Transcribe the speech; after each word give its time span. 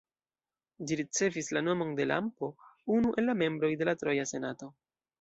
Ĝi 0.91 0.97
ricevis 1.01 1.51
la 1.57 1.63
nomon 1.67 1.93
de 2.01 2.09
Lampo, 2.13 2.51
unu 2.97 3.15
el 3.23 3.31
la 3.33 3.39
membroj 3.45 3.73
de 3.83 3.91
la 3.93 3.99
troja 4.05 4.31
senato. 4.37 4.77